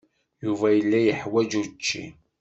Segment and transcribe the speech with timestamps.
[0.45, 2.03] Yuba yella yeḥwaj učči.